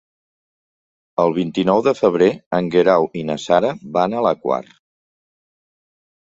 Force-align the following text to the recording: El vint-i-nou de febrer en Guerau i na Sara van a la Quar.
El 1.23 1.33
vint-i-nou 1.35 1.83
de 1.87 1.93
febrer 1.99 2.29
en 2.61 2.71
Guerau 2.77 3.05
i 3.21 3.23
na 3.31 3.37
Sara 3.45 3.71
van 3.99 4.17
a 4.17 4.25
la 4.29 4.33
Quar. 4.47 4.61